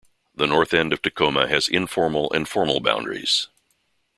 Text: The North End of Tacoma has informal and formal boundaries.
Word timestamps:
The 0.33 0.47
North 0.47 0.73
End 0.73 0.93
of 0.93 1.03
Tacoma 1.03 1.47
has 1.47 1.67
informal 1.67 2.31
and 2.31 2.47
formal 2.49 2.79
boundaries. 2.79 3.49